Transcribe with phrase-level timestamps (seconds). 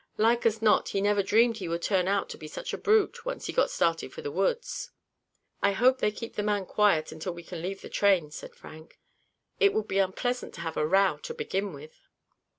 [0.17, 3.23] "Like as not he never dreamed he would turn out to be such a brute,
[3.23, 4.89] once he got started for the woods."
[5.61, 8.97] "I hope they keep the man quiet until we can leave the train," said Frank.
[9.59, 12.01] "It would be unpleasant to have a row to begin with."